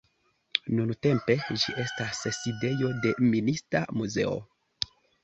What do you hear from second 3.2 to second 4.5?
Minista muzeo.